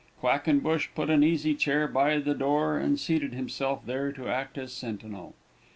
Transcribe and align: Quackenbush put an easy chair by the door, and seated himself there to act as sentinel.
Quackenbush 0.19 0.87
put 0.95 1.11
an 1.11 1.23
easy 1.23 1.53
chair 1.53 1.87
by 1.87 2.17
the 2.17 2.33
door, 2.33 2.75
and 2.75 2.99
seated 2.99 3.35
himself 3.35 3.85
there 3.85 4.11
to 4.11 4.27
act 4.27 4.57
as 4.57 4.73
sentinel. 4.73 5.35